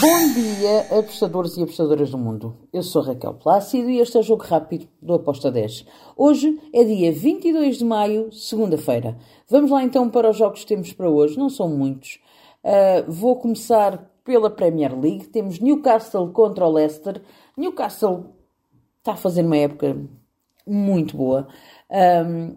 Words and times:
Bom 0.00 0.32
dia, 0.32 0.82
apostadores 0.96 1.56
e 1.56 1.62
apostadoras 1.62 2.10
do 2.10 2.18
mundo. 2.18 2.56
Eu 2.72 2.84
sou 2.84 3.02
Raquel 3.02 3.34
Plácido 3.34 3.90
e 3.90 3.98
este 3.98 4.16
é 4.16 4.20
o 4.20 4.22
Jogo 4.22 4.44
Rápido 4.44 4.86
do 5.02 5.14
Aposta 5.14 5.50
10. 5.50 5.84
Hoje 6.16 6.56
é 6.72 6.84
dia 6.84 7.10
22 7.10 7.78
de 7.78 7.84
maio, 7.84 8.30
segunda-feira. 8.30 9.16
Vamos 9.48 9.72
lá 9.72 9.82
então 9.82 10.08
para 10.08 10.30
os 10.30 10.36
jogos 10.36 10.60
que 10.60 10.68
temos 10.68 10.92
para 10.92 11.10
hoje. 11.10 11.36
Não 11.36 11.48
são 11.48 11.68
muitos. 11.68 12.20
Uh, 12.62 13.10
vou 13.10 13.40
começar 13.40 14.08
pela 14.22 14.48
Premier 14.48 14.96
League. 14.96 15.26
Temos 15.26 15.58
Newcastle 15.58 16.30
contra 16.30 16.64
o 16.64 16.72
Leicester. 16.72 17.20
Newcastle 17.56 18.26
está 18.98 19.14
a 19.14 19.16
fazer 19.16 19.44
uma 19.44 19.56
época 19.56 19.96
muito 20.64 21.16
boa. 21.16 21.48
Um, 22.24 22.56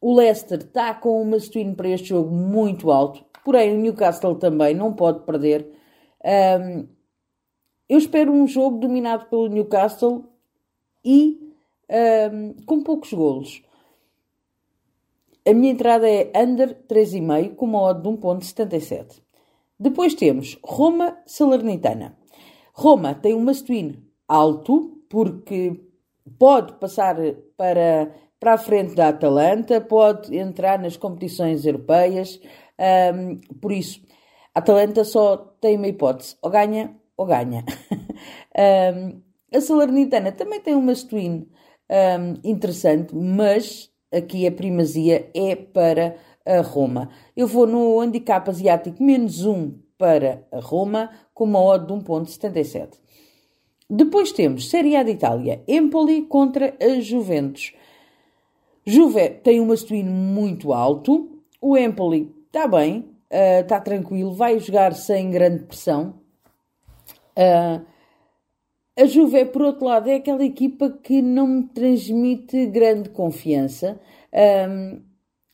o 0.00 0.12
Leicester 0.12 0.58
está 0.58 0.92
com 0.92 1.22
uma 1.22 1.38
swing 1.38 1.76
para 1.76 1.90
este 1.90 2.08
jogo 2.08 2.34
muito 2.34 2.90
alto. 2.90 3.24
Porém, 3.44 3.76
o 3.76 3.80
Newcastle 3.80 4.34
também 4.34 4.74
não 4.74 4.92
pode 4.92 5.20
perder 5.20 5.83
um, 6.24 6.88
eu 7.88 7.98
espero 7.98 8.32
um 8.32 8.46
jogo 8.46 8.78
dominado 8.78 9.26
pelo 9.26 9.48
Newcastle 9.48 10.24
e 11.04 11.52
um, 12.32 12.54
com 12.64 12.82
poucos 12.82 13.12
golos. 13.12 13.62
A 15.46 15.52
minha 15.52 15.72
entrada 15.72 16.08
é 16.08 16.32
under 16.34 16.74
3,5 16.88 17.54
com 17.54 17.66
uma 17.66 17.82
odd 17.82 18.02
de 18.02 18.08
1.77. 18.08 19.22
Depois 19.78 20.14
temos 20.14 20.58
Roma 20.64 21.18
Salernitana. 21.26 22.16
Roma 22.72 23.14
tem 23.14 23.34
um 23.34 23.44
must-win 23.44 24.02
alto 24.26 25.02
porque 25.08 25.80
pode 26.38 26.72
passar 26.74 27.16
para, 27.56 28.14
para 28.40 28.54
a 28.54 28.58
frente 28.58 28.94
da 28.94 29.08
Atalanta, 29.08 29.80
pode 29.80 30.34
entrar 30.36 30.78
nas 30.78 30.96
competições 30.96 31.66
europeias. 31.66 32.40
Um, 33.14 33.36
por 33.60 33.70
isso, 33.70 34.00
a 34.54 34.60
Atalanta 34.60 35.04
só 35.04 35.36
tem 35.60 35.76
uma 35.76 35.88
hipótese, 35.88 36.36
ou 36.40 36.50
ganha 36.50 36.94
ou 37.16 37.26
ganha. 37.26 37.64
um, 38.94 39.20
a 39.52 39.60
Salernitana 39.60 40.32
também 40.32 40.60
tem 40.60 40.74
uma 40.74 40.94
twin 40.94 41.48
um, 41.90 42.48
interessante, 42.48 43.14
mas 43.14 43.90
aqui 44.12 44.46
a 44.46 44.52
primazia 44.52 45.30
é 45.34 45.56
para 45.56 46.16
a 46.46 46.60
Roma. 46.60 47.08
Eu 47.36 47.46
vou 47.46 47.66
no 47.66 48.00
handicap 48.00 48.48
asiático 48.48 49.02
menos 49.02 49.44
1 49.44 49.78
para 49.98 50.46
a 50.52 50.60
Roma, 50.60 51.10
com 51.32 51.44
uma 51.44 51.60
odd 51.60 51.86
de 51.86 51.92
1.77. 51.92 52.98
Depois 53.88 54.32
temos 54.32 54.70
Série 54.70 54.96
A 54.96 55.02
de 55.02 55.12
Itália, 55.12 55.62
Empoli 55.68 56.22
contra 56.22 56.74
a 56.80 57.00
Juventus. 57.00 57.72
Juve 58.86 59.30
tem 59.30 59.60
uma 59.60 59.76
twin 59.76 60.04
muito 60.04 60.72
alto, 60.72 61.40
o 61.60 61.76
Empoli 61.76 62.34
está 62.46 62.66
bem, 62.66 63.13
está 63.34 63.76
ah, 63.76 63.80
uh, 63.80 63.84
tranquilo, 63.84 64.32
vai 64.32 64.58
jogar 64.58 64.94
sem 64.94 65.30
grande 65.30 65.64
pressão. 65.64 66.14
Uh, 67.36 67.84
a 68.96 69.06
Juve, 69.06 69.44
por 69.46 69.62
outro 69.62 69.86
lado, 69.86 70.08
é 70.08 70.14
aquela 70.14 70.44
equipa 70.44 70.88
que 70.88 71.20
não 71.20 71.48
me 71.48 71.64
transmite 71.64 72.66
grande 72.66 73.08
confiança, 73.08 74.00
um, 74.68 75.02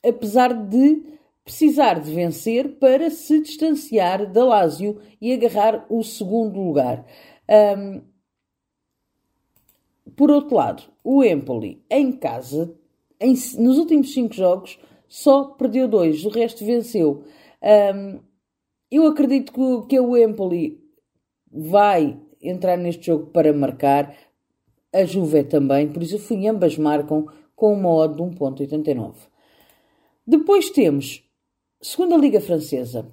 apesar 0.07 0.53
de 0.53 1.19
precisar 1.43 2.01
de 2.01 2.13
vencer 2.13 2.79
para 2.79 3.09
se 3.11 3.41
distanciar 3.41 4.31
da 4.31 4.45
Lazio 4.45 5.01
e 5.21 5.33
agarrar 5.33 5.87
o 5.89 6.03
segundo 6.03 6.61
lugar. 6.61 7.07
Um, 7.49 8.03
por 10.15 10.31
outro 10.31 10.57
lado, 10.57 10.83
o 11.03 11.25
Empoli, 11.25 11.83
em 11.91 12.13
casa, 12.13 12.75
em, 13.19 13.33
nos 13.59 13.79
últimos 13.79 14.13
cinco 14.13 14.35
jogos, 14.35 14.79
só 15.09 15.45
perdeu 15.45 15.89
dois, 15.89 16.25
o 16.27 16.29
resto 16.29 16.65
venceu. 16.65 17.25
Um, 17.63 18.21
eu 18.91 19.07
acredito 19.07 19.53
que, 19.53 19.89
que 19.89 20.01
o 20.01 20.17
Empoli 20.17 20.81
vai 21.51 22.19
entrar 22.43 22.77
neste 22.77 23.07
jogo 23.07 23.27
para 23.27 23.53
marcar, 23.53 24.15
a 24.93 25.05
Juve 25.05 25.45
também, 25.45 25.89
por 25.89 26.03
isso 26.03 26.19
fui 26.19 26.49
ambas 26.49 26.77
marcam 26.77 27.27
com 27.55 27.73
uma 27.75 27.91
odd 27.91 28.17
de 28.17 28.23
1.89. 28.23 29.15
Depois 30.27 30.71
temos 30.71 31.23
segunda 31.81 32.17
Liga 32.17 32.41
Francesa. 32.41 33.07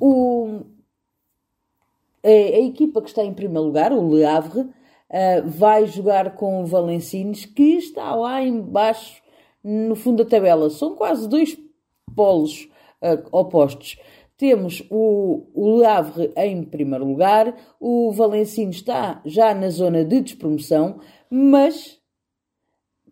O, 0.00 0.62
a, 2.22 2.28
a, 2.28 2.60
equipa 2.60 3.02
que 3.02 3.08
está 3.08 3.24
em 3.24 3.34
primeiro 3.34 3.64
lugar, 3.66 3.92
o 3.92 4.14
Le 4.14 4.24
Havre, 4.24 4.60
uh, 4.60 4.70
vai 5.44 5.86
jogar 5.86 6.34
com 6.34 6.62
o 6.62 6.66
Valenciennes, 6.66 7.44
que 7.44 7.76
está 7.76 8.14
lá 8.14 8.42
embaixo 8.42 9.22
no 9.62 9.96
fundo 9.96 10.24
da 10.24 10.30
tabela. 10.30 10.70
São 10.70 10.94
quase 10.94 11.28
dois 11.28 11.58
polos 12.14 12.68
uh, 13.02 13.28
opostos. 13.32 13.96
Temos 14.36 14.84
o, 14.88 15.46
o 15.52 15.84
Havre 15.84 16.32
em 16.36 16.62
primeiro 16.62 17.04
lugar, 17.04 17.54
o 17.80 18.12
Valencino 18.12 18.70
está 18.70 19.20
já 19.24 19.52
na 19.52 19.68
zona 19.68 20.04
de 20.04 20.20
despromoção, 20.20 21.00
mas 21.28 21.98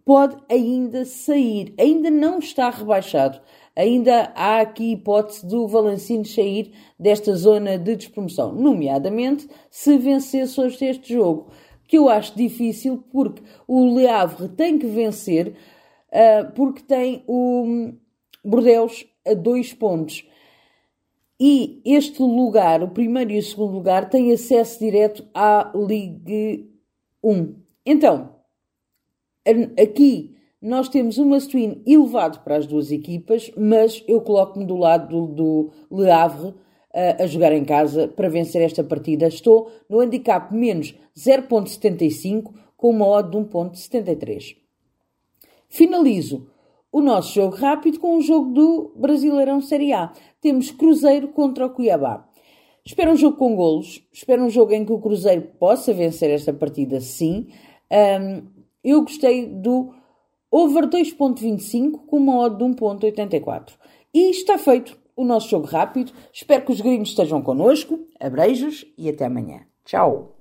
pode 0.04 0.36
ainda 0.48 1.04
sair, 1.04 1.74
ainda 1.78 2.10
não 2.10 2.38
está 2.38 2.70
rebaixado. 2.70 3.40
Ainda 3.74 4.32
há 4.36 4.60
aqui 4.60 4.92
hipótese 4.92 5.44
do 5.44 5.66
Valencino 5.66 6.24
sair 6.24 6.72
desta 6.98 7.34
zona 7.34 7.76
de 7.76 7.96
despromoção, 7.96 8.52
nomeadamente 8.54 9.48
se 9.68 9.98
vencesse 9.98 10.58
hoje 10.60 10.86
este 10.86 11.12
jogo, 11.12 11.50
que 11.88 11.98
eu 11.98 12.08
acho 12.08 12.36
difícil 12.36 13.04
porque 13.10 13.42
o 13.66 13.84
Le 13.96 14.06
Havre 14.06 14.48
tem 14.48 14.78
que 14.78 14.86
vencer, 14.86 15.56
uh, 16.08 16.52
porque 16.54 16.82
tem 16.82 17.24
o 17.26 17.92
Bordeaux 18.44 19.04
a 19.26 19.34
dois 19.34 19.72
pontos. 19.72 20.26
E 21.38 21.82
este 21.84 22.22
lugar, 22.22 22.82
o 22.82 22.88
primeiro 22.88 23.32
e 23.32 23.38
o 23.38 23.42
segundo 23.42 23.74
lugar, 23.74 24.08
têm 24.08 24.32
acesso 24.32 24.78
direto 24.78 25.26
à 25.34 25.70
Ligue 25.74 26.70
1. 27.22 27.54
Então, 27.84 28.36
aqui 29.80 30.34
nós 30.60 30.88
temos 30.88 31.18
uma 31.18 31.38
swing 31.38 31.82
elevado 31.86 32.40
para 32.40 32.56
as 32.56 32.66
duas 32.66 32.90
equipas, 32.90 33.50
mas 33.56 34.02
eu 34.08 34.20
coloco-me 34.22 34.64
do 34.64 34.76
lado 34.76 35.26
do, 35.26 35.70
do 35.90 36.02
Le 36.02 36.10
Havre 36.10 36.54
a, 36.92 37.22
a 37.22 37.26
jogar 37.26 37.52
em 37.52 37.64
casa 37.64 38.08
para 38.08 38.30
vencer 38.30 38.62
esta 38.62 38.82
partida. 38.82 39.28
Estou 39.28 39.70
no 39.88 40.00
handicap 40.00 40.52
menos 40.54 40.94
0.75 41.14 42.54
com 42.76 42.90
uma 42.90 43.06
odd 43.06 43.30
de 43.30 43.36
1.73. 43.36 44.56
Finalizo 45.68 46.48
o 46.96 47.00
nosso 47.02 47.34
jogo 47.34 47.54
rápido 47.56 48.00
com 48.00 48.16
o 48.16 48.22
jogo 48.22 48.54
do 48.54 48.92
Brasileirão 48.96 49.60
Série 49.60 49.92
A. 49.92 50.10
Temos 50.40 50.70
Cruzeiro 50.70 51.28
contra 51.28 51.66
o 51.66 51.70
Cuiabá. 51.70 52.26
Espero 52.86 53.12
um 53.12 53.16
jogo 53.16 53.36
com 53.36 53.54
golos, 53.54 54.02
espero 54.10 54.42
um 54.42 54.48
jogo 54.48 54.72
em 54.72 54.82
que 54.82 54.92
o 54.92 54.98
Cruzeiro 54.98 55.42
possa 55.42 55.92
vencer 55.92 56.30
esta 56.30 56.54
partida, 56.54 56.98
sim. 57.02 57.48
Um, 57.92 58.46
eu 58.82 59.02
gostei 59.02 59.44
do 59.44 59.92
over 60.50 60.86
2.25 60.86 62.06
com 62.06 62.16
uma 62.16 62.38
odd 62.38 62.56
de 62.56 62.64
1.84. 62.64 63.74
E 64.14 64.30
está 64.30 64.56
feito 64.56 64.96
o 65.14 65.22
nosso 65.22 65.50
jogo 65.50 65.66
rápido. 65.66 66.12
Espero 66.32 66.64
que 66.64 66.72
os 66.72 66.80
gringos 66.80 67.10
estejam 67.10 67.42
connosco. 67.42 67.98
Abreijos 68.18 68.86
e 68.96 69.10
até 69.10 69.26
amanhã. 69.26 69.66
Tchau! 69.84 70.34